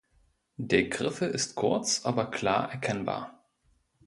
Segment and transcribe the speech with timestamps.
[0.57, 3.45] Der Griffel ist kurz, aber klar erkennbar.